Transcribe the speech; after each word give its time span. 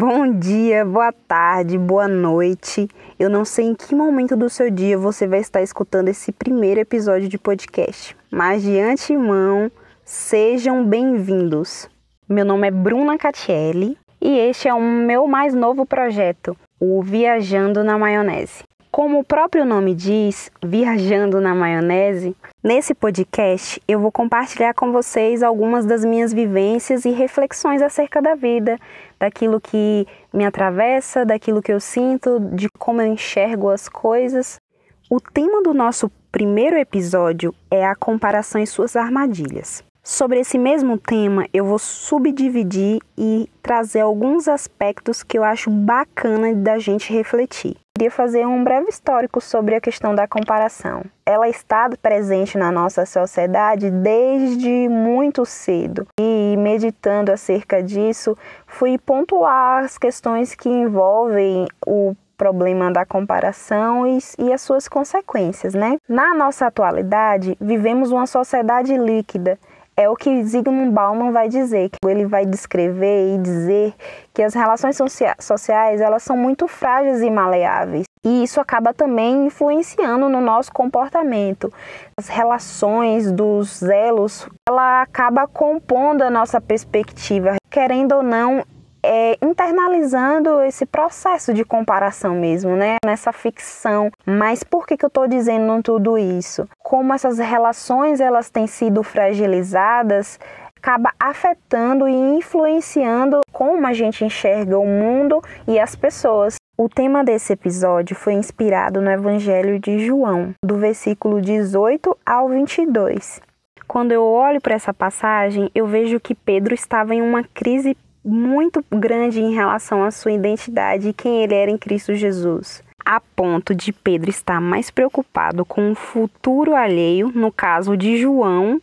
Bom 0.00 0.30
dia, 0.38 0.84
boa 0.84 1.10
tarde, 1.10 1.76
boa 1.76 2.06
noite. 2.06 2.86
Eu 3.18 3.28
não 3.28 3.44
sei 3.44 3.64
em 3.64 3.74
que 3.74 3.96
momento 3.96 4.36
do 4.36 4.48
seu 4.48 4.70
dia 4.70 4.96
você 4.96 5.26
vai 5.26 5.40
estar 5.40 5.60
escutando 5.60 6.06
esse 6.06 6.30
primeiro 6.30 6.78
episódio 6.78 7.28
de 7.28 7.36
podcast, 7.36 8.16
mas 8.30 8.62
de 8.62 8.78
antemão, 8.78 9.68
sejam 10.04 10.86
bem-vindos. 10.86 11.90
Meu 12.28 12.44
nome 12.44 12.68
é 12.68 12.70
Bruna 12.70 13.18
Catielli 13.18 13.98
e 14.20 14.38
este 14.38 14.68
é 14.68 14.72
o 14.72 14.80
meu 14.80 15.26
mais 15.26 15.52
novo 15.52 15.84
projeto, 15.84 16.56
o 16.78 17.02
Viajando 17.02 17.82
na 17.82 17.98
Maionese. 17.98 18.67
Como 18.98 19.20
o 19.20 19.24
próprio 19.24 19.64
nome 19.64 19.94
diz, 19.94 20.50
Viajando 20.60 21.40
na 21.40 21.54
Maionese, 21.54 22.34
nesse 22.64 22.92
podcast 22.92 23.80
eu 23.86 24.00
vou 24.00 24.10
compartilhar 24.10 24.74
com 24.74 24.90
vocês 24.90 25.40
algumas 25.40 25.86
das 25.86 26.04
minhas 26.04 26.32
vivências 26.32 27.04
e 27.04 27.10
reflexões 27.10 27.80
acerca 27.80 28.20
da 28.20 28.34
vida, 28.34 28.76
daquilo 29.16 29.60
que 29.60 30.04
me 30.34 30.44
atravessa, 30.44 31.24
daquilo 31.24 31.62
que 31.62 31.72
eu 31.72 31.78
sinto, 31.78 32.40
de 32.40 32.68
como 32.70 33.00
eu 33.00 33.06
enxergo 33.06 33.70
as 33.70 33.88
coisas. 33.88 34.60
O 35.08 35.20
tema 35.20 35.62
do 35.62 35.72
nosso 35.72 36.10
primeiro 36.32 36.76
episódio 36.76 37.54
é 37.70 37.86
a 37.86 37.94
comparação 37.94 38.60
e 38.60 38.66
suas 38.66 38.96
armadilhas. 38.96 39.87
Sobre 40.10 40.40
esse 40.40 40.56
mesmo 40.56 40.96
tema, 40.96 41.46
eu 41.52 41.66
vou 41.66 41.78
subdividir 41.78 42.98
e 43.14 43.46
trazer 43.62 44.00
alguns 44.00 44.48
aspectos 44.48 45.22
que 45.22 45.36
eu 45.36 45.44
acho 45.44 45.68
bacana 45.68 46.54
da 46.54 46.78
gente 46.78 47.12
refletir. 47.12 47.76
Queria 47.94 48.10
fazer 48.10 48.46
um 48.46 48.64
breve 48.64 48.88
histórico 48.88 49.38
sobre 49.38 49.74
a 49.74 49.80
questão 49.82 50.14
da 50.14 50.26
comparação. 50.26 51.02
Ela 51.26 51.46
está 51.46 51.90
presente 52.00 52.56
na 52.56 52.72
nossa 52.72 53.04
sociedade 53.04 53.90
desde 53.90 54.88
muito 54.88 55.44
cedo. 55.44 56.06
E 56.18 56.56
meditando 56.56 57.30
acerca 57.30 57.82
disso, 57.82 58.34
fui 58.66 58.96
pontuar 58.96 59.84
as 59.84 59.98
questões 59.98 60.54
que 60.54 60.70
envolvem 60.70 61.68
o 61.86 62.16
problema 62.38 62.90
da 62.90 63.04
comparação 63.04 64.06
e, 64.06 64.18
e, 64.38 64.52
as 64.52 64.62
suas 64.62 64.88
consequências, 64.88 65.74
né? 65.74 65.98
Na 66.08 66.34
nossa 66.34 66.66
atualidade, 66.66 67.58
vivemos 67.60 68.12
uma 68.12 68.26
sociedade 68.26 68.96
líquida 68.96 69.58
é 69.98 70.08
o 70.08 70.14
que 70.14 70.44
Zygmunt 70.44 70.92
Bauman 70.92 71.32
vai 71.32 71.48
dizer, 71.48 71.90
que 71.90 72.08
ele 72.08 72.24
vai 72.24 72.46
descrever 72.46 73.34
e 73.34 73.38
dizer 73.38 73.92
que 74.32 74.40
as 74.40 74.54
relações 74.54 74.96
sociais 75.40 76.00
elas 76.00 76.22
são 76.22 76.36
muito 76.36 76.68
frágeis 76.68 77.20
e 77.20 77.28
maleáveis. 77.28 78.04
E 78.24 78.44
isso 78.44 78.60
acaba 78.60 78.94
também 78.94 79.46
influenciando 79.46 80.28
no 80.28 80.40
nosso 80.40 80.72
comportamento. 80.72 81.72
As 82.16 82.28
relações 82.28 83.32
dos 83.32 83.82
elos, 83.82 84.48
ela 84.68 85.02
acaba 85.02 85.48
compondo 85.48 86.22
a 86.22 86.30
nossa 86.30 86.60
perspectiva, 86.60 87.56
querendo 87.68 88.12
ou 88.14 88.22
não, 88.22 88.62
é, 89.02 89.36
internalizando 89.42 90.60
esse 90.62 90.86
processo 90.86 91.52
de 91.52 91.64
comparação 91.64 92.34
mesmo, 92.34 92.76
né? 92.76 92.96
Nessa 93.04 93.32
ficção. 93.32 94.10
Mas 94.26 94.62
por 94.62 94.86
que, 94.86 94.96
que 94.96 95.04
eu 95.04 95.08
estou 95.08 95.28
dizendo 95.28 95.82
tudo 95.82 96.18
isso? 96.18 96.68
Como 96.78 97.12
essas 97.12 97.38
relações 97.38 98.20
elas 98.20 98.50
têm 98.50 98.66
sido 98.66 99.02
fragilizadas, 99.02 100.38
acaba 100.76 101.12
afetando 101.18 102.08
e 102.08 102.12
influenciando 102.12 103.40
como 103.52 103.86
a 103.86 103.92
gente 103.92 104.24
enxerga 104.24 104.78
o 104.78 104.86
mundo 104.86 105.42
e 105.66 105.78
as 105.78 105.94
pessoas. 105.94 106.56
O 106.76 106.88
tema 106.88 107.24
desse 107.24 107.52
episódio 107.52 108.14
foi 108.14 108.34
inspirado 108.34 109.00
no 109.00 109.10
Evangelho 109.10 109.80
de 109.80 109.98
João, 109.98 110.54
do 110.64 110.76
versículo 110.76 111.40
18 111.40 112.16
ao 112.24 112.48
22. 112.48 113.40
Quando 113.88 114.12
eu 114.12 114.22
olho 114.22 114.60
para 114.60 114.74
essa 114.74 114.94
passagem, 114.94 115.70
eu 115.74 115.86
vejo 115.86 116.20
que 116.20 116.34
Pedro 116.34 116.74
estava 116.74 117.14
em 117.14 117.22
uma 117.22 117.42
crise 117.42 117.96
muito 118.28 118.84
grande 118.90 119.40
em 119.40 119.54
relação 119.54 120.04
à 120.04 120.10
sua 120.10 120.32
identidade 120.32 121.08
e 121.08 121.12
quem 121.12 121.42
ele 121.42 121.54
era 121.54 121.70
em 121.70 121.78
Cristo 121.78 122.14
Jesus, 122.14 122.82
a 123.04 123.20
ponto 123.20 123.74
de 123.74 123.92
Pedro 123.92 124.28
estar 124.28 124.60
mais 124.60 124.90
preocupado 124.90 125.64
com 125.64 125.90
o 125.90 125.94
futuro 125.94 126.74
alheio, 126.74 127.32
no 127.34 127.50
caso 127.50 127.96
de 127.96 128.18
João, 128.18 128.80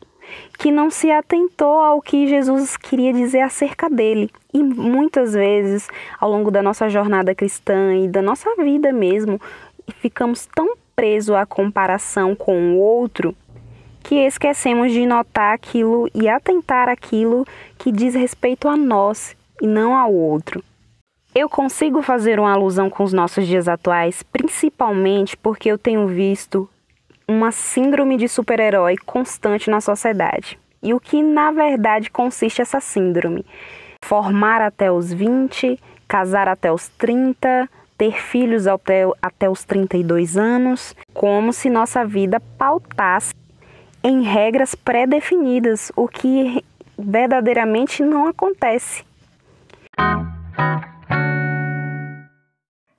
que 0.57 0.71
não 0.71 0.89
se 0.89 1.11
atentou 1.11 1.79
ao 1.79 2.01
que 2.01 2.27
Jesus 2.27 2.75
queria 2.75 3.13
dizer 3.13 3.41
acerca 3.41 3.87
dele. 3.87 4.31
E 4.51 4.63
muitas 4.63 5.33
vezes, 5.33 5.87
ao 6.19 6.29
longo 6.29 6.49
da 6.49 6.63
nossa 6.63 6.89
jornada 6.89 7.35
cristã 7.35 7.95
e 7.95 8.07
da 8.07 8.23
nossa 8.23 8.49
vida 8.55 8.91
mesmo, 8.91 9.39
ficamos 9.99 10.47
tão 10.47 10.75
presos 10.95 11.35
à 11.35 11.45
comparação 11.45 12.35
com 12.35 12.73
o 12.73 12.79
outro 12.79 13.35
que 14.05 14.15
esquecemos 14.17 14.91
de 14.91 15.03
notar 15.03 15.55
aquilo 15.55 16.07
e 16.13 16.29
atentar 16.29 16.87
aquilo 16.87 17.43
que 17.75 17.91
diz 17.91 18.13
respeito 18.13 18.67
a 18.67 18.77
nós 18.77 19.35
e 19.59 19.65
não 19.65 19.97
ao 19.97 20.13
outro. 20.13 20.63
Eu 21.33 21.49
consigo 21.49 22.03
fazer 22.03 22.39
uma 22.39 22.53
alusão 22.53 22.87
com 22.87 23.03
os 23.03 23.11
nossos 23.11 23.47
dias 23.47 23.67
atuais, 23.67 24.21
principalmente 24.21 25.35
porque 25.35 25.71
eu 25.71 25.77
tenho 25.77 26.07
visto 26.07 26.69
uma 27.27 27.51
síndrome 27.51 28.15
de 28.15 28.27
super-herói 28.27 28.95
constante 28.95 29.71
na 29.71 29.81
sociedade. 29.81 30.59
E 30.83 30.93
o 30.93 30.99
que 30.99 31.23
na 31.23 31.51
verdade 31.51 32.11
consiste 32.11 32.61
essa 32.61 32.79
síndrome? 32.79 33.43
Formar 34.03 34.61
até 34.61 34.91
os 34.91 35.11
20, 35.11 35.79
casar 36.07 36.47
até 36.47 36.71
os 36.71 36.89
30, 36.89 37.67
ter 37.97 38.21
filhos 38.21 38.67
até, 38.67 39.01
até 39.19 39.49
os 39.49 39.63
32 39.63 40.37
anos, 40.37 40.95
como 41.11 41.51
se 41.51 41.71
nossa 41.71 42.05
vida 42.05 42.39
pautasse 42.39 43.33
em 44.07 44.21
regras 44.21 44.75
pré-definidas, 44.75 45.91
o 45.95 46.07
que 46.07 46.63
verdadeiramente 46.95 48.03
não 48.03 48.27
acontece. 48.27 49.03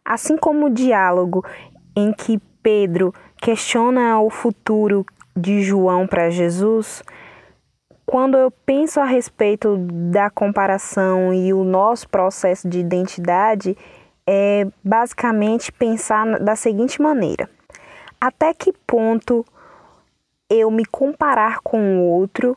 Assim 0.04 0.36
como 0.36 0.66
o 0.66 0.70
diálogo 0.70 1.44
em 1.94 2.12
que 2.12 2.40
Pedro 2.60 3.14
questiona 3.40 4.18
o 4.18 4.28
futuro 4.28 5.06
de 5.36 5.62
João 5.62 6.08
para 6.08 6.28
Jesus, 6.28 7.04
quando 8.04 8.36
eu 8.36 8.50
penso 8.50 8.98
a 8.98 9.04
respeito 9.04 9.76
da 9.78 10.28
comparação 10.28 11.32
e 11.32 11.52
o 11.52 11.62
nosso 11.62 12.08
processo 12.08 12.68
de 12.68 12.80
identidade, 12.80 13.78
é 14.26 14.66
basicamente 14.82 15.70
pensar 15.70 16.40
da 16.40 16.56
seguinte 16.56 17.00
maneira: 17.00 17.48
até 18.20 18.52
que 18.52 18.72
ponto 18.84 19.46
eu 20.48 20.70
me 20.70 20.84
comparar 20.84 21.60
com 21.60 21.98
o 21.98 22.02
outro 22.02 22.56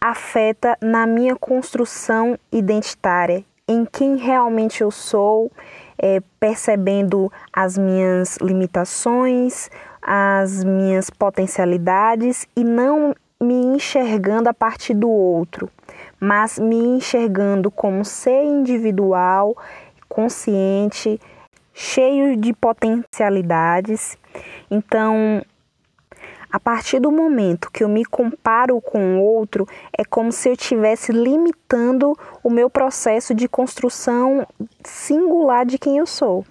afeta 0.00 0.76
na 0.82 1.06
minha 1.06 1.34
construção 1.34 2.38
identitária, 2.52 3.44
em 3.66 3.86
quem 3.86 4.16
realmente 4.16 4.82
eu 4.82 4.90
sou, 4.90 5.50
é, 5.96 6.20
percebendo 6.38 7.32
as 7.50 7.78
minhas 7.78 8.36
limitações, 8.36 9.70
as 10.02 10.62
minhas 10.62 11.08
potencialidades 11.08 12.46
e 12.54 12.62
não 12.62 13.14
me 13.40 13.54
enxergando 13.54 14.48
a 14.50 14.54
partir 14.54 14.92
do 14.92 15.08
outro, 15.08 15.70
mas 16.20 16.58
me 16.58 16.76
enxergando 16.76 17.70
como 17.70 18.04
ser 18.04 18.44
individual, 18.44 19.56
consciente, 20.08 21.18
cheio 21.72 22.36
de 22.36 22.52
potencialidades. 22.52 24.18
Então, 24.70 25.42
a 26.54 26.60
partir 26.60 27.00
do 27.00 27.10
momento 27.10 27.68
que 27.68 27.82
eu 27.82 27.88
me 27.88 28.04
comparo 28.04 28.80
com 28.80 29.18
o 29.18 29.24
outro, 29.24 29.66
é 29.92 30.04
como 30.04 30.30
se 30.30 30.48
eu 30.48 30.52
estivesse 30.52 31.10
limitando 31.10 32.16
o 32.44 32.48
meu 32.48 32.70
processo 32.70 33.34
de 33.34 33.48
construção 33.48 34.46
singular 34.84 35.66
de 35.66 35.80
quem 35.80 35.98
eu 35.98 36.06
sou. 36.06 36.46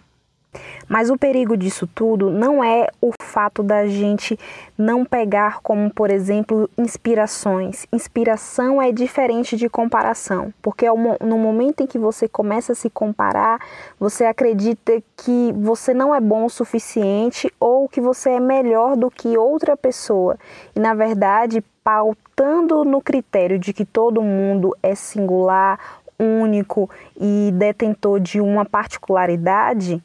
Mas 0.88 1.10
o 1.10 1.18
perigo 1.18 1.56
disso 1.56 1.88
tudo 1.88 2.30
não 2.30 2.64
é 2.64 2.88
o 3.02 3.12
fato 3.22 3.64
da 3.64 3.88
gente 3.88 4.38
não 4.78 5.06
pegar 5.06 5.60
como, 5.62 5.90
por 5.92 6.10
exemplo, 6.10 6.70
inspirações. 6.78 7.86
Inspiração 7.92 8.82
é 8.82 8.92
diferente 8.92 9.56
de 9.56 9.70
comparação, 9.70 10.54
porque 10.62 10.86
no 11.22 11.38
momento 11.38 11.82
em 11.82 11.88
que 11.88 11.98
você 11.98 12.28
começa 12.28 12.74
a 12.74 12.76
se 12.76 12.90
comparar, 12.90 13.60
você 14.00 14.26
acredita 14.26 15.02
que 15.18 15.54
você 15.56 15.94
não 15.94 16.14
é 16.14 16.20
bom 16.20 16.46
o 16.46 16.50
suficiente 16.50 17.52
ou 17.60 17.88
que 17.88 18.02
você 18.02 18.32
é 18.32 18.40
melhor 18.40 18.96
do 18.96 19.10
que 19.10 19.38
outra 19.38 19.76
pessoa. 19.78 20.38
E 20.76 20.80
na 20.80 20.94
verdade, 20.94 21.64
pautando 21.84 22.84
no 22.84 23.02
critério 23.02 23.60
de 23.60 23.74
que 23.74 23.86
todo 23.86 24.22
mundo 24.22 24.76
é 24.82 24.96
singular, 24.96 25.80
único 26.20 26.90
e 27.20 27.52
detentor 27.54 28.20
de 28.20 28.40
uma 28.40 28.64
particularidade, 28.64 30.02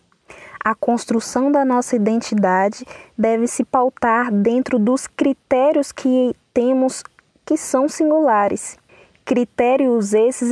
a 0.64 0.75
construção 0.75 1.50
da 1.50 1.64
nossa 1.64 1.96
identidade 1.96 2.84
deve 3.16 3.46
se 3.46 3.64
pautar 3.64 4.32
dentro 4.32 4.78
dos 4.78 5.06
critérios 5.06 5.93
que 5.93 6.34
temos 6.52 7.02
que 7.44 7.56
são 7.56 7.88
singulares. 7.88 8.78
Critérios 9.25 10.14
esses 10.14 10.50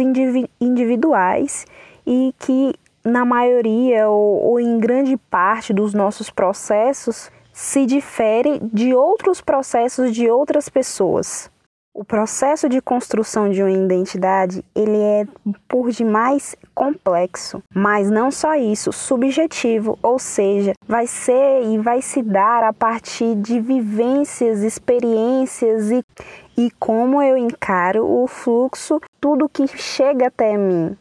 individuais 0.60 1.66
e 2.06 2.34
que, 2.38 2.74
na 3.04 3.24
maioria 3.24 4.08
ou, 4.08 4.50
ou 4.50 4.60
em 4.60 4.78
grande 4.78 5.16
parte 5.16 5.72
dos 5.72 5.92
nossos 5.92 6.30
processos, 6.30 7.30
se 7.52 7.86
difere 7.86 8.60
de 8.60 8.94
outros 8.94 9.40
processos 9.40 10.14
de 10.14 10.30
outras 10.30 10.68
pessoas. 10.68 11.50
O 11.98 12.04
processo 12.04 12.69
de 12.69 12.78
construção 12.82 13.48
de 13.48 13.62
uma 13.62 13.70
identidade, 13.70 14.62
ele 14.75 14.98
é 14.98 15.26
por 15.66 15.90
demais 15.90 16.54
complexo, 16.75 17.62
mas 17.75 18.10
não 18.10 18.31
só 18.31 18.54
isso, 18.54 18.93
subjetivo, 18.93 19.98
ou 20.02 20.19
seja, 20.19 20.75
vai 20.87 21.06
ser 21.06 21.62
e 21.62 21.78
vai 21.78 22.02
se 22.02 22.22
dar 22.22 22.64
a 22.64 22.72
partir 22.75 23.34
de 23.37 23.58
vivências, 23.60 24.62
experiências 24.62 25.90
e, 25.90 26.04
e 26.54 26.70
como 26.72 27.22
eu 27.22 27.34
encaro 27.34 28.06
o 28.06 28.26
fluxo, 28.26 29.00
tudo 29.19 29.49
que 29.49 29.66
chega 29.66 30.26
até 30.26 30.54
mim. 30.58 30.94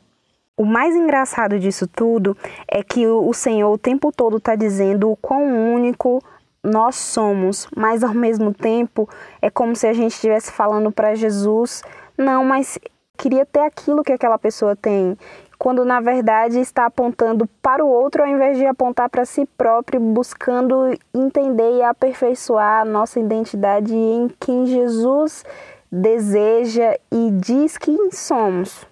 O 0.55 0.63
mais 0.63 0.95
engraçado 0.95 1.59
disso 1.59 1.85
tudo 1.85 2.37
é 2.69 2.81
que 2.81 3.05
o 3.05 3.33
Senhor 3.33 3.69
o 3.69 3.77
tempo 3.77 4.13
todo 4.15 4.37
está 4.37 4.55
dizendo 4.55 5.11
o 5.11 5.17
quão 5.17 5.73
único, 5.73 6.23
nós 6.65 6.95
somos, 6.95 7.67
mas 7.75 8.03
ao 8.03 8.13
mesmo 8.13 8.53
tempo 8.53 9.07
é 9.41 9.49
como 9.49 9.75
se 9.75 9.85
a 9.85 9.93
gente 9.93 10.13
estivesse 10.13 10.51
falando 10.51 10.91
para 10.91 11.15
Jesus: 11.15 11.83
não, 12.17 12.43
mas 12.43 12.79
queria 13.17 13.45
ter 13.45 13.59
aquilo 13.59 14.03
que 14.03 14.11
aquela 14.11 14.37
pessoa 14.37 14.75
tem, 14.75 15.17
quando 15.57 15.85
na 15.85 16.01
verdade 16.01 16.59
está 16.59 16.85
apontando 16.85 17.47
para 17.61 17.85
o 17.85 17.87
outro 17.87 18.23
ao 18.23 18.27
invés 18.27 18.57
de 18.57 18.65
apontar 18.65 19.09
para 19.09 19.25
si 19.25 19.45
próprio, 19.57 19.99
buscando 19.99 20.97
entender 21.13 21.77
e 21.77 21.83
aperfeiçoar 21.83 22.81
a 22.81 22.85
nossa 22.85 23.19
identidade 23.19 23.93
em 23.95 24.27
quem 24.39 24.65
Jesus 24.65 25.45
deseja 25.91 26.97
e 27.11 27.31
diz 27.31 27.77
que 27.77 27.95
somos. 28.11 28.85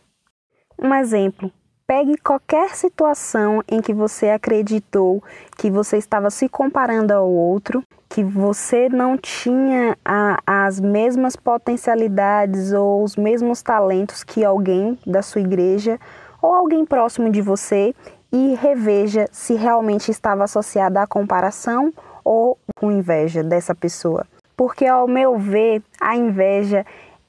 Um 0.79 0.93
exemplo: 0.93 1.51
Pegue 1.95 2.17
qualquer 2.17 2.75
situação 2.75 3.61
em 3.69 3.79
que 3.79 3.93
você 3.93 4.31
acreditou 4.31 5.23
que 5.55 5.69
você 5.69 5.95
estava 5.95 6.31
se 6.31 6.49
comparando 6.49 7.13
ao 7.13 7.29
outro, 7.29 7.83
que 8.09 8.23
você 8.23 8.89
não 8.89 9.15
tinha 9.15 9.95
a, 10.03 10.39
as 10.47 10.79
mesmas 10.79 11.35
potencialidades 11.35 12.73
ou 12.73 13.03
os 13.03 13.15
mesmos 13.15 13.61
talentos 13.61 14.23
que 14.23 14.43
alguém 14.43 14.97
da 15.05 15.21
sua 15.21 15.41
igreja 15.41 15.99
ou 16.41 16.51
alguém 16.51 16.83
próximo 16.83 17.29
de 17.29 17.43
você 17.43 17.93
e 18.31 18.55
reveja 18.55 19.27
se 19.31 19.53
realmente 19.53 20.09
estava 20.09 20.45
associada 20.45 20.99
à 20.99 21.05
comparação 21.05 21.93
ou 22.23 22.57
com 22.75 22.91
inveja 22.91 23.43
dessa 23.43 23.75
pessoa. 23.75 24.25
Porque, 24.57 24.87
ao 24.87 25.07
meu 25.07 25.37
ver, 25.37 25.83
a 26.01 26.15
inveja 26.15 26.87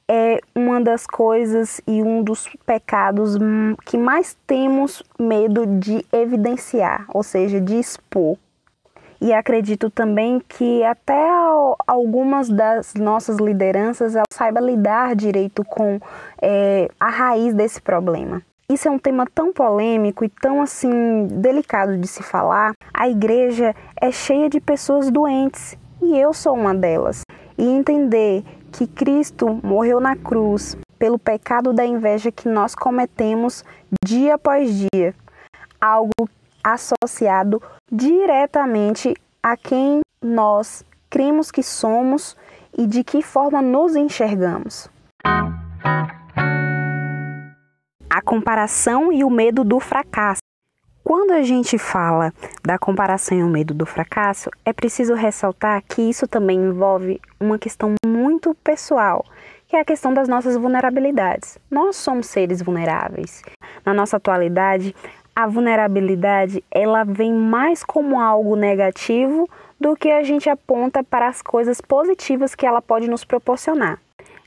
é 0.08 0.38
uma 0.54 0.80
das 0.80 1.06
coisas 1.06 1.80
e 1.86 2.02
um 2.02 2.22
dos 2.22 2.48
pecados 2.66 3.36
que 3.84 3.96
mais 3.96 4.36
temos 4.46 5.02
medo 5.18 5.66
de 5.66 6.04
evidenciar, 6.12 7.06
ou 7.12 7.22
seja, 7.22 7.60
de 7.60 7.78
expor. 7.78 8.36
E 9.20 9.32
acredito 9.32 9.88
também 9.88 10.38
que 10.46 10.84
até 10.84 11.26
algumas 11.86 12.50
das 12.50 12.92
nossas 12.94 13.38
lideranças 13.38 14.14
ela 14.14 14.24
saiba 14.30 14.60
lidar 14.60 15.16
direito 15.16 15.64
com 15.64 15.98
é, 16.42 16.90
a 17.00 17.08
raiz 17.08 17.54
desse 17.54 17.80
problema. 17.80 18.42
Isso 18.68 18.88
é 18.88 18.90
um 18.90 18.98
tema 18.98 19.26
tão 19.34 19.52
polêmico 19.52 20.24
e 20.24 20.28
tão 20.28 20.60
assim 20.60 21.26
delicado 21.26 21.96
de 21.96 22.06
se 22.06 22.22
falar. 22.22 22.72
A 22.92 23.08
igreja 23.08 23.74
é 24.00 24.10
cheia 24.10 24.50
de 24.50 24.60
pessoas 24.60 25.10
doentes 25.10 25.76
e 26.02 26.18
eu 26.18 26.34
sou 26.34 26.54
uma 26.54 26.74
delas. 26.74 27.22
E 27.56 27.64
entender 27.64 28.42
que 28.74 28.88
Cristo 28.88 29.60
morreu 29.62 30.00
na 30.00 30.16
cruz 30.16 30.76
pelo 30.98 31.16
pecado 31.16 31.72
da 31.72 31.86
inveja 31.86 32.32
que 32.32 32.48
nós 32.48 32.74
cometemos 32.74 33.64
dia 34.04 34.34
após 34.34 34.68
dia, 34.74 35.14
algo 35.80 36.28
associado 36.62 37.62
diretamente 37.90 39.14
a 39.40 39.56
quem 39.56 40.00
nós 40.20 40.84
cremos 41.08 41.52
que 41.52 41.62
somos 41.62 42.36
e 42.76 42.84
de 42.84 43.04
que 43.04 43.22
forma 43.22 43.62
nos 43.62 43.94
enxergamos. 43.94 44.90
A 48.10 48.22
comparação 48.24 49.12
e 49.12 49.22
o 49.22 49.30
medo 49.30 49.62
do 49.62 49.78
fracasso. 49.78 50.40
Quando 51.04 51.32
a 51.32 51.42
gente 51.42 51.76
fala 51.76 52.32
da 52.64 52.78
comparação 52.78 53.38
e 53.38 53.42
o 53.42 53.48
medo 53.48 53.74
do 53.74 53.84
fracasso, 53.84 54.50
é 54.64 54.72
preciso 54.72 55.14
ressaltar 55.14 55.82
que 55.82 56.00
isso 56.00 56.26
também 56.26 56.58
envolve 56.58 57.20
uma 57.38 57.58
questão 57.58 57.94
muito 58.44 58.54
pessoal, 58.62 59.24
que 59.66 59.76
é 59.76 59.80
a 59.80 59.84
questão 59.84 60.12
das 60.12 60.28
nossas 60.28 60.56
vulnerabilidades. 60.56 61.58
Nós 61.70 61.96
somos 61.96 62.26
seres 62.26 62.60
vulneráveis. 62.60 63.42
Na 63.84 63.94
nossa 63.94 64.18
atualidade, 64.18 64.94
a 65.34 65.46
vulnerabilidade 65.46 66.62
ela 66.70 67.04
vem 67.04 67.32
mais 67.32 67.82
como 67.82 68.20
algo 68.20 68.54
negativo 68.54 69.48
do 69.80 69.96
que 69.96 70.10
a 70.10 70.22
gente 70.22 70.50
aponta 70.50 71.02
para 71.02 71.26
as 71.26 71.40
coisas 71.40 71.80
positivas 71.80 72.54
que 72.54 72.66
ela 72.66 72.82
pode 72.82 73.08
nos 73.08 73.24
proporcionar. 73.24 73.98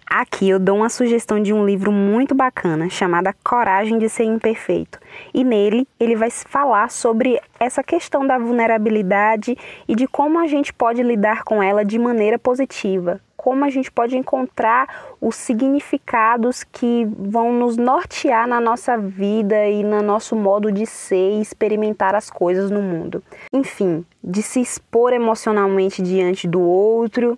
Aqui 0.09 0.47
eu 0.47 0.59
dou 0.59 0.77
uma 0.77 0.89
sugestão 0.89 1.41
de 1.41 1.51
um 1.51 1.65
livro 1.65 1.91
muito 1.91 2.33
bacana 2.33 2.89
chamado 2.89 3.29
Coragem 3.43 3.97
de 3.97 4.07
Ser 4.07 4.23
Imperfeito. 4.23 4.99
E 5.33 5.43
nele 5.43 5.85
ele 5.99 6.15
vai 6.15 6.29
falar 6.29 6.89
sobre 6.89 7.41
essa 7.59 7.83
questão 7.83 8.25
da 8.25 8.37
vulnerabilidade 8.37 9.57
e 9.87 9.95
de 9.95 10.07
como 10.07 10.39
a 10.39 10.47
gente 10.47 10.71
pode 10.71 11.03
lidar 11.03 11.43
com 11.43 11.61
ela 11.61 11.83
de 11.83 11.99
maneira 11.99 12.39
positiva. 12.39 13.19
Como 13.37 13.63
a 13.63 13.69
gente 13.69 13.91
pode 13.91 14.17
encontrar 14.17 15.15
os 15.21 15.35
significados 15.35 16.63
que 16.63 17.07
vão 17.17 17.53
nos 17.53 17.77
nortear 17.77 18.47
na 18.47 18.59
nossa 18.59 18.97
vida 18.97 19.67
e 19.67 19.83
no 19.83 20.01
nosso 20.01 20.35
modo 20.35 20.71
de 20.71 20.85
ser 20.85 21.37
e 21.37 21.41
experimentar 21.41 22.15
as 22.15 22.29
coisas 22.29 22.69
no 22.69 22.81
mundo. 22.81 23.23
Enfim, 23.53 24.03
de 24.21 24.41
se 24.41 24.59
expor 24.59 25.13
emocionalmente 25.13 26.01
diante 26.01 26.47
do 26.47 26.59
outro, 26.59 27.37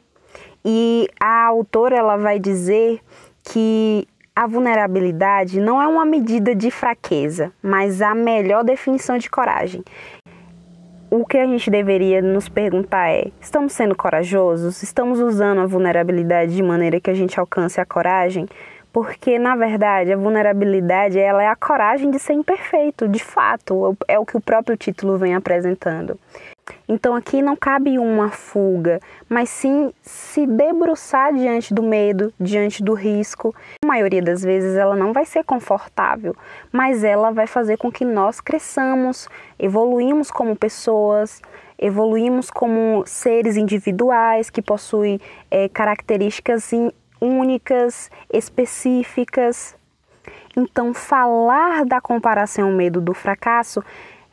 e 0.64 1.08
a 1.20 1.46
autora 1.46 1.98
ela 1.98 2.18
vai 2.18 2.40
dizer 2.40 3.00
que 3.44 4.08
a 4.36 4.48
vulnerabilidade 4.48 5.60
não 5.60 5.82
é 5.82 5.88
uma 5.88 6.06
medida 6.06 6.56
de 6.56 6.72
fraqueza, 6.72 7.52
mas 7.62 8.02
a 8.02 8.16
melhor 8.16 8.64
definição 8.64 9.18
de 9.18 9.30
coragem. 9.30 9.84
O 11.12 11.26
que 11.26 11.40
a 11.40 11.46
gente 11.48 11.72
deveria 11.72 12.22
nos 12.22 12.48
perguntar 12.48 13.10
é: 13.10 13.32
estamos 13.42 13.74
sendo 13.74 13.96
corajosos? 13.96 14.84
Estamos 14.84 15.20
usando 15.20 15.60
a 15.60 15.66
vulnerabilidade 15.66 16.56
de 16.56 16.62
maneira 16.62 17.00
que 17.00 17.10
a 17.10 17.16
gente 17.16 17.40
alcance 17.40 17.82
a 17.82 17.86
coragem? 17.86 18.48
Porque 18.94 19.40
na 19.40 19.56
verdade 19.56 20.14
a 20.14 20.18
vulnerabilidade 20.18 21.18
ela 21.18 21.42
é 21.42 21.48
a 21.48 21.56
coragem 21.56 22.12
de 22.12 22.20
ser 22.20 22.34
imperfeito, 22.34 23.08
de 23.08 23.18
fato, 23.24 23.98
é 24.08 24.20
o 24.20 24.26
que 24.26 24.38
o 24.38 24.42
próprio 24.42 24.78
título 24.78 25.18
vem 25.18 25.34
apresentando. 25.34 26.16
Então 26.88 27.16
aqui 27.16 27.42
não 27.42 27.56
cabe 27.56 28.00
uma 28.00 28.30
fuga, 28.30 29.00
mas 29.28 29.50
sim 29.50 29.94
se 30.02 30.48
debruçar 30.48 31.34
diante 31.34 31.74
do 31.74 31.84
medo, 31.84 32.34
diante 32.40 32.84
do 32.84 32.94
risco. 32.94 33.54
A 33.84 33.88
maioria 33.88 34.22
das 34.22 34.42
vezes 34.42 34.76
ela 34.76 34.96
não 34.96 35.14
vai 35.14 35.26
ser 35.26 35.44
confortável, 35.44 36.36
mas 36.72 37.04
ela 37.04 37.32
vai 37.32 37.48
fazer 37.48 37.78
com 37.78 37.92
que 37.92 38.04
nós 38.04 38.40
cresçamos, 38.42 39.28
evoluímos 39.58 40.32
como 40.32 40.56
pessoas, 40.56 41.42
evoluímos 41.78 42.52
como 42.52 43.04
seres 43.06 43.56
individuais 43.56 44.50
que 44.50 44.62
possuem 44.62 45.20
é, 45.50 45.70
características 45.70 46.72
únicas, 47.22 48.10
específicas. 48.32 49.78
Então, 50.58 50.94
falar 50.94 51.86
da 51.86 52.02
comparação 52.02 52.70
ao 52.70 52.76
medo 52.76 53.00
do 53.00 53.14
fracasso 53.14 53.84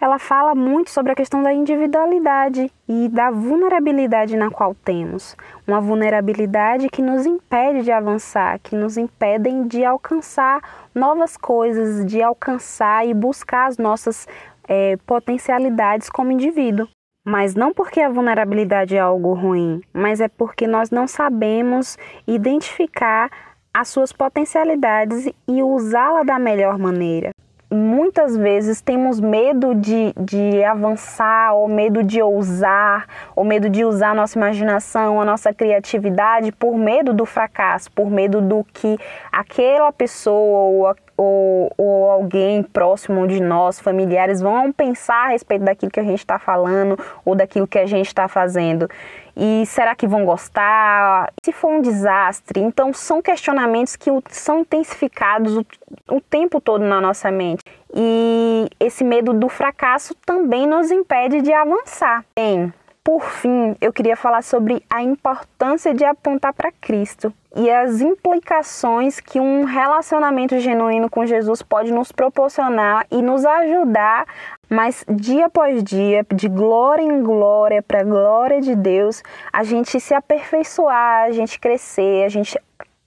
ela 0.01 0.19
fala 0.19 0.55
muito 0.55 0.91
sobre 0.91 1.13
a 1.13 1.15
questão 1.15 1.43
da 1.43 1.53
individualidade 1.53 2.71
e 2.87 3.09
da 3.09 3.31
vulnerabilidade 3.31 4.37
na 4.37 4.51
qual 4.51 4.75
temos. 4.75 5.35
Uma 5.67 5.81
vulnerabilidade 5.81 6.89
que 6.89 7.01
nos 7.01 7.25
impede 7.25 7.83
de 7.83 7.91
avançar, 7.91 8.59
que 8.59 8.77
nos 8.77 8.97
impedem 8.99 9.67
de 9.67 9.85
alcançar 9.85 10.89
novas 10.95 11.37
coisas, 11.37 12.05
de 12.05 12.23
alcançar 12.23 13.07
e 13.07 13.15
buscar 13.15 13.67
as 13.67 13.79
nossas 13.79 14.29
é, 14.69 14.97
potencialidades 15.07 16.11
como 16.11 16.31
indivíduo. 16.31 16.87
Mas 17.25 17.55
não 17.55 17.73
porque 17.73 18.01
a 18.01 18.09
vulnerabilidade 18.09 18.95
é 18.95 19.01
algo 19.01 19.33
ruim, 19.33 19.81
mas 19.93 20.21
é 20.21 20.29
porque 20.29 20.67
nós 20.67 20.91
não 20.91 21.09
sabemos 21.09 21.99
identificar 22.27 23.31
as 23.75 23.89
suas 23.89 24.13
potencialidades 24.13 25.27
e 25.49 25.63
usá-la 25.63 26.23
da 26.23 26.39
melhor 26.39 26.79
maneira 26.79 27.36
muitas 27.71 28.37
vezes 28.37 28.81
temos 28.81 29.21
medo 29.21 29.75
de, 29.75 30.13
de 30.19 30.63
avançar, 30.63 31.55
ou 31.55 31.69
medo 31.69 32.03
de 32.03 32.23
ousar, 32.23 33.07
ou 33.35 33.45
medo 33.45 33.69
de 33.69 33.85
usar 33.85 34.11
a 34.11 34.15
nossa 34.15 34.39
imaginação, 34.39 35.21
a 35.21 35.25
nossa 35.25 35.53
criatividade, 35.53 36.53
por 36.53 36.77
medo 36.77 37.13
do 37.13 37.27
fracasso, 37.27 37.91
por 37.91 38.11
medo 38.11 38.41
do 38.41 38.65
que 38.73 38.97
aquela 39.33 39.93
pessoa 39.93 40.61
ou, 40.61 40.97
ou, 41.17 41.73
ou 41.77 42.11
alguém 42.11 42.63
próximo 42.63 43.27
de 43.27 43.41
nós, 43.41 43.81
familiares, 43.81 44.41
vão 44.41 44.73
pensar 44.73 45.27
a 45.27 45.29
respeito 45.29 45.65
daquilo 45.65 45.91
que 45.91 46.01
a 46.01 46.05
gente 46.05 46.19
está 46.19 46.39
falando 46.39 46.99
ou 47.25 47.35
daquilo 47.35 47.67
que 47.67 47.79
a 47.79 47.87
gente 47.87 48.07
está 48.07 48.29
fazendo. 48.29 48.89
E 49.37 49.67
será 49.67 49.95
que 49.95 50.07
vão 50.07 50.25
gostar? 50.25 51.31
Se 51.45 51.53
for 51.53 51.69
um 51.69 51.83
desastre? 51.83 52.61
Então, 52.61 52.93
são 52.95 53.21
questionamentos 53.21 53.95
que 53.95 54.11
são 54.31 54.61
intensificados 54.61 55.57
o, 55.57 55.67
o 56.11 56.21
tempo 56.21 56.61
todo 56.61 56.83
na 56.85 57.01
nossa 57.01 57.31
mente. 57.31 57.63
E 57.95 58.69
esse 58.81 59.05
medo 59.05 59.35
do 59.35 59.49
fracasso 59.49 60.15
também 60.25 60.67
nos 60.67 60.91
impede 60.91 61.43
de 61.43 61.53
avançar. 61.53 62.25
Bem, 62.35 62.73
por 63.07 63.23
fim, 63.23 63.77
eu 63.81 63.93
queria 63.93 64.17
falar 64.17 64.43
sobre 64.43 64.83
a 64.91 65.01
importância 65.01 65.95
de 65.95 66.05
apontar 66.05 66.53
para 66.53 66.73
Cristo 66.73 67.33
e 67.55 67.71
as 67.71 68.01
implicações 68.01 69.21
que 69.21 69.39
um 69.39 69.63
relacionamento 69.63 70.59
genuíno 70.59 71.09
com 71.09 71.25
Jesus 71.25 71.63
pode 71.63 71.93
nos 71.93 72.11
proporcionar 72.11 73.07
e 73.09 73.23
nos 73.23 73.45
ajudar, 73.45 74.27
mas 74.69 75.05
dia 75.09 75.47
após 75.47 75.85
dia, 75.85 76.27
de 76.35 76.49
glória 76.49 77.05
em 77.05 77.23
glória, 77.23 77.81
para 77.81 78.01
a 78.01 78.05
glória 78.05 78.61
de 78.61 78.75
Deus, 78.75 79.23
a 79.53 79.63
gente 79.63 80.01
se 80.01 80.13
aperfeiçoar, 80.13 81.27
a 81.27 81.31
gente 81.31 81.61
crescer, 81.61 82.25
a 82.25 82.29
gente 82.29 82.59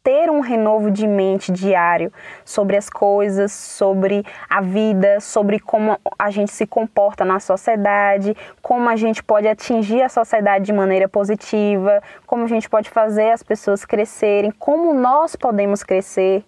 ter 0.04 0.30
um 0.30 0.40
renovo 0.40 0.90
de 0.90 1.08
mente 1.08 1.52
diário 1.52 2.12
sobre 2.46 2.78
as 2.78 2.90
coisas, 2.90 3.52
sobre 3.52 4.26
a 4.50 4.62
vida, 4.62 5.20
sobre 5.20 5.60
como 5.60 5.98
a 6.18 6.30
gente 6.30 6.52
se 6.52 6.66
comporta 6.66 7.26
na 7.26 7.40
sociedade, 7.40 8.36
como 8.62 8.90
a 8.90 8.96
gente 8.96 9.24
pode 9.24 9.48
atingir 9.48 10.02
a 10.02 10.10
sociedade 10.10 10.66
de 10.66 10.74
maneira 10.74 11.08
positiva, 11.08 12.02
como 12.26 12.44
a 12.44 12.48
gente 12.48 12.70
pode 12.70 12.90
fazer 12.90 13.32
as 13.32 13.44
pessoas 13.44 13.86
crescerem, 13.86 14.52
como 14.52 14.94
nós 14.94 15.36
podemos 15.36 15.84
crescer. 15.84 16.44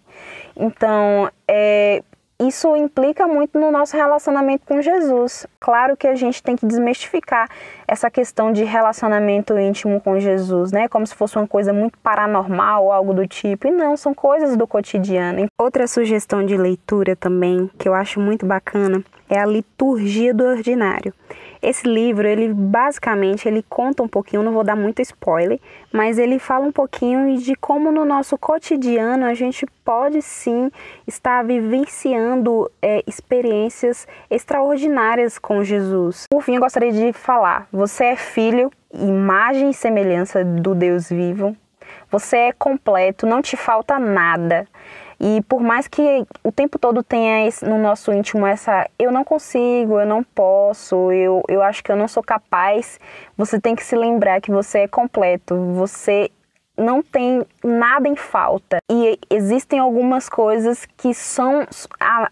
Então, 0.55 1.29
é, 1.47 2.03
isso 2.47 2.75
implica 2.75 3.27
muito 3.27 3.59
no 3.59 3.71
nosso 3.71 3.95
relacionamento 3.95 4.65
com 4.65 4.81
Jesus. 4.81 5.45
Claro 5.59 5.95
que 5.95 6.07
a 6.07 6.15
gente 6.15 6.41
tem 6.41 6.55
que 6.55 6.65
desmistificar 6.65 7.49
essa 7.87 8.09
questão 8.09 8.51
de 8.51 8.63
relacionamento 8.63 9.57
íntimo 9.57 10.01
com 10.01 10.19
Jesus, 10.19 10.71
né? 10.71 10.87
Como 10.87 11.05
se 11.05 11.13
fosse 11.13 11.37
uma 11.37 11.47
coisa 11.47 11.71
muito 11.71 11.97
paranormal 11.99 12.85
ou 12.85 12.91
algo 12.91 13.13
do 13.13 13.27
tipo. 13.27 13.67
E 13.67 13.71
não, 13.71 13.95
são 13.95 14.13
coisas 14.13 14.57
do 14.57 14.65
cotidiano. 14.65 15.47
Outra 15.59 15.87
sugestão 15.87 16.45
de 16.45 16.57
leitura 16.57 17.15
também 17.15 17.69
que 17.77 17.87
eu 17.87 17.93
acho 17.93 18.19
muito 18.19 18.45
bacana 18.45 19.03
é 19.31 19.39
a 19.39 19.45
liturgia 19.45 20.33
do 20.33 20.43
ordinário. 20.43 21.13
Esse 21.61 21.87
livro, 21.87 22.27
ele 22.27 22.51
basicamente, 22.53 23.47
ele 23.47 23.63
conta 23.69 24.03
um 24.03 24.07
pouquinho, 24.07 24.43
não 24.43 24.51
vou 24.51 24.63
dar 24.63 24.75
muito 24.75 25.01
spoiler, 25.01 25.59
mas 25.93 26.17
ele 26.17 26.37
fala 26.37 26.65
um 26.65 26.71
pouquinho 26.71 27.37
de 27.37 27.55
como 27.55 27.91
no 27.91 28.03
nosso 28.03 28.37
cotidiano 28.37 29.25
a 29.25 29.33
gente 29.33 29.65
pode 29.85 30.21
sim 30.21 30.69
estar 31.07 31.43
vivenciando 31.45 32.69
é, 32.81 33.01
experiências 33.07 34.05
extraordinárias 34.29 35.39
com 35.39 35.63
Jesus. 35.63 36.25
Por 36.29 36.41
fim, 36.41 36.55
eu 36.55 36.61
gostaria 36.61 36.91
de 36.91 37.13
falar: 37.13 37.67
você 37.71 38.05
é 38.05 38.15
filho, 38.15 38.69
imagem 38.93 39.69
e 39.69 39.73
semelhança 39.73 40.43
do 40.43 40.75
Deus 40.75 41.09
vivo. 41.09 41.55
Você 42.09 42.37
é 42.37 42.51
completo, 42.51 43.25
não 43.25 43.41
te 43.41 43.55
falta 43.55 43.97
nada. 43.97 44.67
E 45.23 45.39
por 45.43 45.61
mais 45.61 45.87
que 45.87 46.25
o 46.43 46.51
tempo 46.51 46.79
todo 46.79 47.03
tenha 47.03 47.47
no 47.61 47.77
nosso 47.77 48.11
íntimo 48.11 48.47
essa 48.47 48.89
eu 48.97 49.11
não 49.11 49.23
consigo, 49.23 49.99
eu 49.99 50.05
não 50.05 50.23
posso, 50.23 51.11
eu, 51.11 51.43
eu 51.47 51.61
acho 51.61 51.83
que 51.83 51.91
eu 51.91 51.95
não 51.95 52.07
sou 52.07 52.23
capaz, 52.23 52.99
você 53.37 53.59
tem 53.59 53.75
que 53.75 53.83
se 53.83 53.95
lembrar 53.95 54.41
que 54.41 54.49
você 54.49 54.79
é 54.79 54.87
completo, 54.87 55.55
você 55.75 56.31
não 56.75 57.03
tem 57.03 57.45
nada 57.63 58.09
em 58.09 58.15
falta. 58.15 58.79
E 58.91 59.19
existem 59.29 59.77
algumas 59.77 60.27
coisas 60.27 60.87
que 60.97 61.13
são 61.13 61.67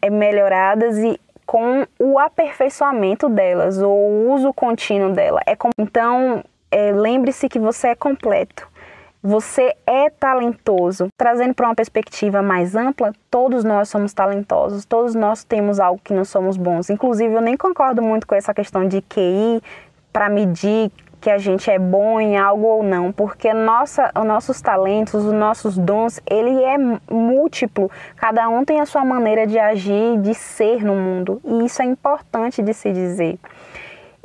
é, 0.01 0.09
melhoradas 0.09 0.97
e 0.97 1.19
com 1.45 1.85
o 1.99 2.17
aperfeiçoamento 2.17 3.29
delas, 3.29 3.79
ou 3.79 3.91
o 3.91 4.33
uso 4.33 4.51
contínuo 4.51 5.13
dela. 5.13 5.41
É. 5.45 5.55
Então, 5.77 6.43
é, 6.71 6.91
lembre-se 6.91 7.47
que 7.47 7.59
você 7.59 7.89
é 7.89 7.95
completo. 7.95 8.67
Você 9.21 9.75
é 9.85 10.09
talentoso. 10.09 11.09
Trazendo 11.17 11.53
para 11.53 11.67
uma 11.67 11.75
perspectiva 11.75 12.41
mais 12.41 12.73
ampla, 12.73 13.13
todos 13.29 13.65
nós 13.65 13.89
somos 13.89 14.13
talentosos, 14.13 14.85
todos 14.85 15.13
nós 15.13 15.43
temos 15.43 15.77
algo 15.79 15.99
que 16.01 16.13
não 16.13 16.23
somos 16.23 16.55
bons. 16.55 16.89
Inclusive, 16.89 17.33
eu 17.33 17.41
nem 17.41 17.57
concordo 17.57 18.01
muito 18.01 18.25
com 18.25 18.33
essa 18.33 18.53
questão 18.53 18.87
de 18.87 19.01
QI 19.01 19.61
para 20.13 20.29
medir 20.29 20.89
que 21.19 21.29
a 21.29 21.37
gente 21.37 21.69
é 21.69 21.77
bom 21.77 22.19
em 22.19 22.37
algo 22.37 22.65
ou 22.65 22.83
não, 22.83 23.11
porque 23.11 23.53
nossa, 23.53 24.09
os 24.17 24.25
nossos 24.25 24.61
talentos, 24.61 25.25
os 25.25 25.33
nossos 25.33 25.77
dons, 25.77 26.21
ele 26.25 26.63
é 26.63 26.77
múltiplo. 27.11 27.91
Cada 28.15 28.47
um 28.47 28.63
tem 28.63 28.79
a 28.79 28.85
sua 28.85 29.03
maneira 29.03 29.45
de 29.45 29.59
agir, 29.59 30.17
de 30.21 30.33
ser 30.33 30.83
no 30.83 30.95
mundo, 30.95 31.41
e 31.43 31.65
isso 31.65 31.81
é 31.81 31.85
importante 31.85 32.61
de 32.61 32.73
se 32.73 32.91
dizer. 32.93 33.37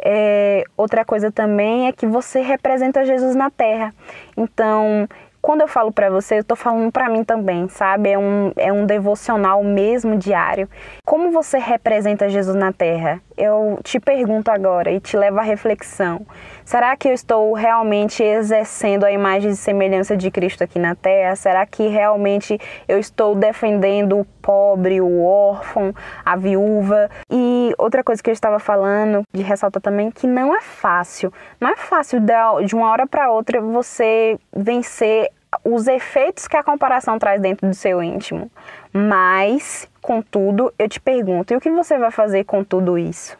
É, 0.05 0.65
outra 0.77 1.05
coisa 1.05 1.33
também 1.33 1.89
é 1.89 1.93
que 1.93 2.07
você 2.07 2.43
representa 2.43 3.07
Jesus 3.07 3.35
na 3.35 3.51
Terra. 3.51 3.95
Então, 4.37 5.09
quando 5.45 5.61
eu 5.61 5.69
falo 5.69 5.93
para 5.93 6.09
você, 6.09 6.37
eu 6.37 6.41
estou 6.41 6.57
falando 6.57 6.91
para 6.91 7.09
mim 7.09 7.23
também, 7.23 7.69
sabe? 7.69 8.11
É 8.11 8.19
um, 8.19 8.53
é 8.57 8.73
um 8.73 8.87
devocional 8.87 9.63
mesmo 9.63 10.17
diário. 10.17 10.67
Como 11.05 11.31
você 11.31 11.59
representa 11.59 12.31
Jesus 12.31 12.57
na 12.57 12.73
Terra? 12.73 13.21
Eu 13.37 13.81
te 13.83 13.99
pergunto 13.99 14.51
agora 14.51 14.91
e 14.91 15.01
te 15.01 15.17
levo 15.17 15.39
à 15.41 15.43
reflexão. 15.43 16.25
Será 16.65 16.97
que 16.97 17.09
eu 17.09 17.13
estou 17.13 17.53
realmente 17.53 18.23
exercendo 18.23 19.05
a 19.05 19.13
imagem 19.13 19.51
e 19.51 19.57
semelhança 19.57 20.17
de 20.17 20.31
Cristo 20.31 20.63
aqui 20.63 20.79
na 20.79 20.95
Terra? 20.95 21.35
Será 21.37 21.67
que 21.67 21.89
realmente 21.89 22.59
eu 22.87 22.99
estou 22.99 23.35
defendendo 23.35 24.21
o 24.21 24.25
pobre, 24.41 25.01
o 25.01 25.25
órfão, 25.25 25.95
a 26.25 26.37
viúva? 26.37 27.11
E 27.31 27.75
outra 27.77 28.05
coisa 28.05 28.23
que 28.23 28.31
eu 28.31 28.35
estava 28.35 28.59
falando, 28.59 29.23
de 29.33 29.43
ressaltar 29.43 29.83
também, 29.83 30.11
que 30.11 30.27
não 30.27 30.57
é 30.57 30.61
fácil. 30.61 31.33
Não 31.61 31.69
é 31.69 31.77
fácil 31.77 32.21
de 32.65 32.75
uma 32.75 32.91
hora 32.91 33.07
para 33.07 33.31
outra 33.31 33.61
você 33.61 34.39
vencer 34.55 35.31
os 35.63 35.87
efeitos 35.87 36.49
que 36.49 36.57
a 36.57 36.63
comparação 36.63 37.19
traz 37.19 37.41
dentro 37.41 37.69
do 37.69 37.75
seu 37.75 38.03
íntimo. 38.03 38.51
Mas, 38.93 39.89
contudo, 40.01 40.73
eu 40.79 40.89
te 40.89 41.01
pergunto, 41.01 41.53
e 41.53 41.57
o 41.57 41.61
que 41.61 41.71
você 41.71 41.99
vai 41.99 42.11
fazer 42.11 42.45
com 42.45 42.65
tudo 42.65 42.97
isso? 42.97 43.37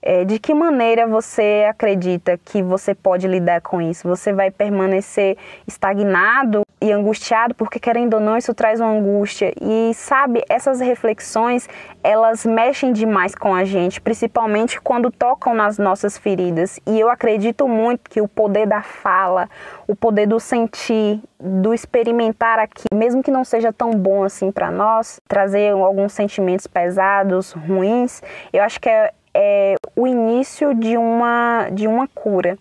É, 0.00 0.24
de 0.24 0.38
que 0.38 0.54
maneira 0.54 1.06
você 1.06 1.66
acredita 1.68 2.38
que 2.44 2.62
você 2.62 2.94
pode 2.94 3.26
lidar 3.26 3.60
com 3.60 3.80
isso? 3.80 4.06
Você 4.08 4.32
vai 4.32 4.50
permanecer 4.50 5.36
estagnado 5.66 6.62
e 6.80 6.92
angustiado, 6.92 7.54
porque 7.54 7.80
querendo 7.80 8.14
ou 8.14 8.20
não, 8.20 8.36
isso 8.36 8.54
traz 8.54 8.80
uma 8.80 8.90
angústia. 8.90 9.52
E 9.60 9.92
sabe, 9.94 10.44
essas 10.48 10.80
reflexões, 10.80 11.68
elas 12.02 12.46
mexem 12.46 12.92
demais 12.92 13.34
com 13.34 13.54
a 13.54 13.64
gente, 13.64 14.00
principalmente 14.00 14.80
quando 14.80 15.10
tocam 15.10 15.54
nas 15.54 15.78
nossas 15.78 16.16
feridas. 16.16 16.78
E 16.86 16.98
eu 16.98 17.10
acredito 17.10 17.66
muito 17.66 18.08
que 18.08 18.20
o 18.20 18.28
poder 18.28 18.66
da 18.66 18.82
fala, 18.82 19.48
o 19.86 19.96
poder 19.96 20.26
do 20.26 20.38
sentir, 20.38 21.20
do 21.40 21.74
experimentar 21.74 22.58
aqui, 22.58 22.84
mesmo 22.94 23.22
que 23.22 23.30
não 23.30 23.44
seja 23.44 23.72
tão 23.72 23.90
bom 23.90 24.22
assim 24.22 24.52
para 24.52 24.70
nós, 24.70 25.20
trazer 25.26 25.72
alguns 25.72 26.12
sentimentos 26.12 26.66
pesados, 26.66 27.52
ruins, 27.52 28.22
eu 28.52 28.62
acho 28.62 28.80
que 28.80 28.88
é, 28.88 29.12
é 29.40 29.76
o 29.94 30.04
início 30.04 30.74
de 30.74 30.96
uma, 30.96 31.68
de 31.70 31.86
uma 31.86 32.08
cura 32.08 32.58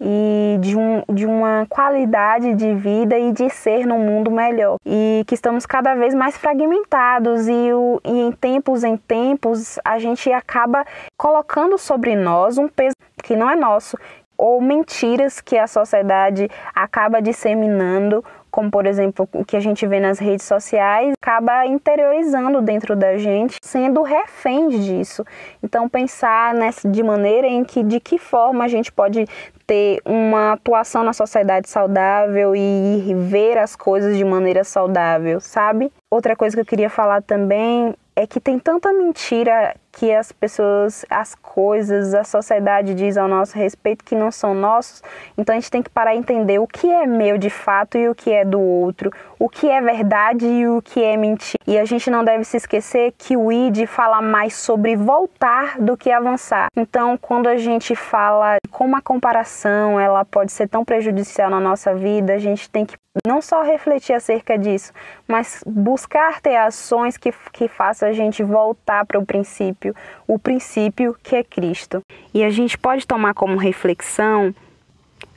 e 0.00 0.58
de, 0.60 0.76
um, 0.76 1.02
de 1.08 1.24
uma 1.24 1.66
qualidade 1.68 2.54
de 2.54 2.74
vida 2.74 3.16
e 3.16 3.32
de 3.32 3.48
ser 3.48 3.86
no 3.86 3.96
mundo 3.98 4.30
melhor. 4.30 4.76
E 4.84 5.24
que 5.26 5.34
estamos 5.34 5.64
cada 5.64 5.94
vez 5.94 6.14
mais 6.14 6.36
fragmentados 6.36 7.48
e, 7.48 7.72
o, 7.72 8.00
e 8.04 8.20
em 8.22 8.32
tempos 8.32 8.82
em 8.82 8.96
tempos 8.96 9.78
a 9.84 9.98
gente 9.98 10.30
acaba 10.32 10.84
colocando 11.16 11.78
sobre 11.78 12.16
nós 12.16 12.58
um 12.58 12.68
peso 12.68 12.96
que 13.22 13.36
não 13.36 13.48
é 13.48 13.54
nosso, 13.54 13.96
ou 14.36 14.60
mentiras 14.60 15.40
que 15.40 15.56
a 15.56 15.66
sociedade 15.66 16.50
acaba 16.74 17.22
disseminando 17.22 18.22
como 18.56 18.70
por 18.70 18.86
exemplo 18.86 19.28
o 19.34 19.44
que 19.44 19.54
a 19.54 19.60
gente 19.60 19.86
vê 19.86 20.00
nas 20.00 20.18
redes 20.18 20.46
sociais, 20.46 21.12
acaba 21.20 21.66
interiorizando 21.66 22.62
dentro 22.62 22.96
da 22.96 23.18
gente, 23.18 23.58
sendo 23.60 24.00
refém 24.00 24.70
disso. 24.70 25.22
Então 25.62 25.86
pensar 25.90 26.54
nessa 26.54 26.88
de 26.88 27.02
maneira 27.02 27.46
em 27.46 27.62
que 27.62 27.82
de 27.82 28.00
que 28.00 28.16
forma 28.16 28.64
a 28.64 28.68
gente 28.68 28.90
pode 28.90 29.26
ter 29.66 30.00
uma 30.06 30.52
atuação 30.52 31.04
na 31.04 31.12
sociedade 31.12 31.68
saudável 31.68 32.56
e 32.56 33.14
ver 33.28 33.58
as 33.58 33.76
coisas 33.76 34.16
de 34.16 34.24
maneira 34.24 34.64
saudável, 34.64 35.38
sabe? 35.38 35.92
Outra 36.10 36.34
coisa 36.34 36.56
que 36.56 36.62
eu 36.62 36.66
queria 36.66 36.88
falar 36.88 37.20
também 37.20 37.94
é 38.14 38.26
que 38.26 38.40
tem 38.40 38.58
tanta 38.58 38.90
mentira 38.90 39.76
que 39.96 40.12
as 40.12 40.30
pessoas, 40.30 41.06
as 41.08 41.34
coisas, 41.34 42.12
a 42.12 42.22
sociedade 42.22 42.94
diz 42.94 43.16
ao 43.16 43.26
nosso 43.26 43.56
respeito 43.56 44.04
que 44.04 44.14
não 44.14 44.30
são 44.30 44.54
nossos. 44.54 45.02
Então 45.38 45.54
a 45.54 45.58
gente 45.58 45.70
tem 45.70 45.82
que 45.82 45.88
parar 45.88 46.14
e 46.14 46.18
entender 46.18 46.58
o 46.58 46.66
que 46.66 46.86
é 46.86 47.06
meu 47.06 47.38
de 47.38 47.48
fato 47.48 47.96
e 47.96 48.06
o 48.06 48.14
que 48.14 48.30
é 48.30 48.44
do 48.44 48.60
outro, 48.60 49.10
o 49.38 49.48
que 49.48 49.70
é 49.70 49.80
verdade 49.80 50.46
e 50.46 50.68
o 50.68 50.82
que 50.82 51.02
é 51.02 51.16
mentira. 51.16 51.62
E 51.66 51.78
a 51.78 51.86
gente 51.86 52.10
não 52.10 52.22
deve 52.22 52.44
se 52.44 52.58
esquecer 52.58 53.14
que 53.16 53.38
o 53.38 53.50
ID 53.50 53.86
fala 53.86 54.20
mais 54.20 54.54
sobre 54.54 54.96
voltar 54.96 55.80
do 55.80 55.96
que 55.96 56.10
avançar. 56.10 56.68
Então, 56.76 57.16
quando 57.16 57.46
a 57.46 57.56
gente 57.56 57.96
fala 57.96 58.58
como 58.70 58.96
a 58.96 59.00
comparação 59.00 59.98
ela 59.98 60.26
pode 60.26 60.52
ser 60.52 60.68
tão 60.68 60.84
prejudicial 60.84 61.48
na 61.48 61.58
nossa 61.58 61.94
vida, 61.94 62.34
a 62.34 62.38
gente 62.38 62.68
tem 62.68 62.84
que 62.84 62.96
não 63.26 63.40
só 63.40 63.62
refletir 63.62 64.12
acerca 64.12 64.58
disso, 64.58 64.92
mas 65.26 65.62
buscar 65.66 66.40
ter 66.40 66.56
ações 66.56 67.16
que, 67.16 67.32
que 67.52 67.66
façam 67.66 68.08
a 68.08 68.12
gente 68.12 68.42
voltar 68.42 69.06
para 69.06 69.18
o 69.18 69.24
princípio 69.24 69.85
princípio, 69.86 69.94
o 70.26 70.38
princípio 70.38 71.16
que 71.22 71.36
é 71.36 71.44
Cristo. 71.44 72.00
E 72.32 72.42
a 72.42 72.50
gente 72.50 72.76
pode 72.78 73.06
tomar 73.06 73.34
como 73.34 73.56
reflexão 73.56 74.54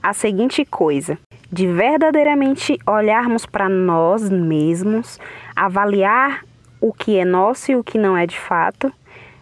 a 0.01 0.13
seguinte 0.13 0.65
coisa: 0.65 1.17
de 1.51 1.67
verdadeiramente 1.67 2.77
olharmos 2.87 3.45
para 3.45 3.69
nós 3.69 4.29
mesmos, 4.29 5.19
avaliar 5.55 6.43
o 6.81 6.93
que 6.93 7.17
é 7.17 7.25
nosso 7.25 7.71
e 7.71 7.75
o 7.75 7.83
que 7.83 7.97
não 7.97 8.15
é 8.15 8.25
de 8.25 8.39
fato, 8.39 8.91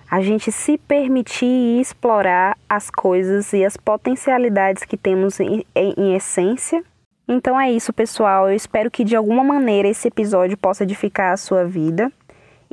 a 0.09 0.21
gente 0.21 0.51
se 0.51 0.77
permitir 0.77 1.79
explorar 1.79 2.57
as 2.67 2.89
coisas 2.89 3.53
e 3.53 3.63
as 3.63 3.77
potencialidades 3.77 4.83
que 4.83 4.97
temos 4.97 5.39
em, 5.39 5.63
em, 5.75 6.15
essência. 6.15 6.83
Então 7.27 7.59
é 7.59 7.69
isso, 7.69 7.93
pessoal. 7.93 8.49
Eu 8.49 8.55
espero 8.55 8.89
que 8.89 9.03
de 9.03 9.15
alguma 9.15 9.43
maneira 9.43 9.87
esse 9.87 10.07
episódio 10.07 10.57
possa 10.57 10.83
edificar 10.83 11.33
a 11.33 11.37
sua 11.37 11.65
vida 11.65 12.11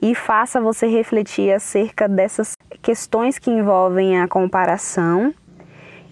e 0.01 0.15
faça 0.15 0.61
você 0.61 0.87
refletir 0.87 1.53
acerca 1.53 2.09
dessas 2.09 2.57
questões 2.83 3.39
que 3.39 3.51
envolvem 3.51 4.21
a 4.21 4.29
comparação. 4.29 5.35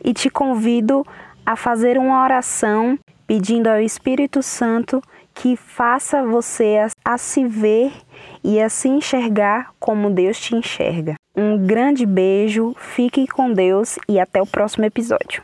E 0.05 0.13
te 0.13 0.29
convido 0.29 1.07
a 1.47 1.55
fazer 1.57 1.99
uma 1.99 2.25
oração 2.25 2.99
pedindo 3.27 3.69
ao 3.69 3.81
Espírito 3.81 4.43
Santo 4.43 5.03
que 5.35 5.57
faça 5.57 6.23
você 6.23 6.79
a, 7.05 7.15
a 7.15 7.19
se 7.19 7.47
ver 7.47 7.93
e 8.45 8.61
a 8.61 8.69
se 8.69 8.89
enxergar 8.89 9.71
como 9.79 10.11
Deus 10.11 10.39
te 10.39 10.55
enxerga. 10.55 11.15
Um 11.35 11.57
grande 11.67 12.05
beijo, 12.05 12.75
fique 12.77 13.27
com 13.27 13.53
Deus 13.53 13.99
e 14.09 14.21
até 14.21 14.43
o 14.43 14.47
próximo 14.47 14.85
episódio. 14.85 15.43